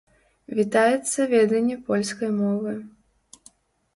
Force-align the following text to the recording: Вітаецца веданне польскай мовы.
Вітаецца 0.59 1.27
веданне 1.33 1.77
польскай 1.89 2.29
мовы. 2.39 2.73